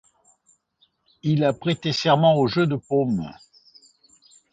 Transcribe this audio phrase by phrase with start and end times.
[1.21, 3.29] Il a prêté serment au Jeu de Paume.